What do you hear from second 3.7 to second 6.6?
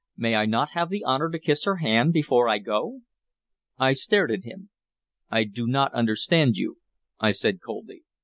I stared at him. "I do not understand